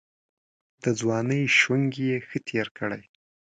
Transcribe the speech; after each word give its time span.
د 0.83 0.85
ځوانۍ 0.99 1.41
شنګ 1.59 1.87
یې 2.05 2.15
ښه 2.27 2.39
تېر 2.47 2.67
کړی. 2.77 3.03